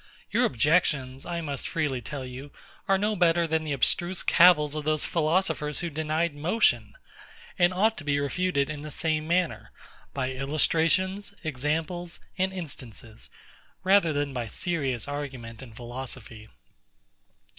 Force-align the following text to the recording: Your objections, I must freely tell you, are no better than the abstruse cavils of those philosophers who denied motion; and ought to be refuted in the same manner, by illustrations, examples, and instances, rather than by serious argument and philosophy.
Your 0.31 0.45
objections, 0.45 1.27
I 1.27 1.41
must 1.41 1.67
freely 1.67 2.01
tell 2.01 2.25
you, 2.25 2.49
are 2.87 2.97
no 2.97 3.15
better 3.15 3.45
than 3.45 3.63
the 3.63 3.71
abstruse 3.71 4.23
cavils 4.23 4.73
of 4.73 4.83
those 4.83 5.05
philosophers 5.05 5.81
who 5.81 5.91
denied 5.91 6.33
motion; 6.33 6.95
and 7.59 7.71
ought 7.71 7.99
to 7.99 8.03
be 8.03 8.19
refuted 8.19 8.67
in 8.67 8.81
the 8.81 8.89
same 8.89 9.27
manner, 9.27 9.69
by 10.11 10.31
illustrations, 10.31 11.35
examples, 11.43 12.19
and 12.35 12.51
instances, 12.51 13.29
rather 13.83 14.11
than 14.11 14.33
by 14.33 14.47
serious 14.47 15.07
argument 15.07 15.61
and 15.61 15.75
philosophy. 15.75 16.49